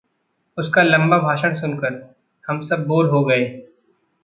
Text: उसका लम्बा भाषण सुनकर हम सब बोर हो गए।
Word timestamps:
उसका 0.57 0.81
लम्बा 0.81 1.17
भाषण 1.17 1.53
सुनकर 1.53 2.01
हम 2.49 2.61
सब 2.61 2.85
बोर 2.87 3.05
हो 3.05 3.23
गए। 3.25 3.45